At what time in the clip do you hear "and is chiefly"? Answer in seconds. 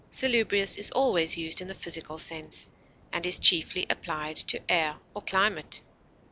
3.13-3.85